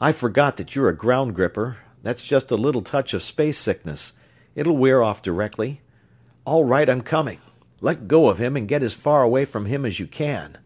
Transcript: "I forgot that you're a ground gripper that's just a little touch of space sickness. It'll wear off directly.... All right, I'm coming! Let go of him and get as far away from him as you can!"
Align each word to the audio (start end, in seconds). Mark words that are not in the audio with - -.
"I 0.00 0.12
forgot 0.12 0.56
that 0.56 0.74
you're 0.74 0.88
a 0.88 0.96
ground 0.96 1.34
gripper 1.34 1.76
that's 2.02 2.24
just 2.24 2.50
a 2.50 2.56
little 2.56 2.80
touch 2.80 3.12
of 3.12 3.22
space 3.22 3.58
sickness. 3.58 4.14
It'll 4.54 4.78
wear 4.78 5.02
off 5.02 5.20
directly.... 5.20 5.82
All 6.46 6.64
right, 6.64 6.88
I'm 6.88 7.02
coming! 7.02 7.40
Let 7.82 8.08
go 8.08 8.30
of 8.30 8.38
him 8.38 8.56
and 8.56 8.66
get 8.66 8.82
as 8.82 8.94
far 8.94 9.22
away 9.22 9.44
from 9.44 9.66
him 9.66 9.84
as 9.84 10.00
you 10.00 10.06
can!" 10.06 10.56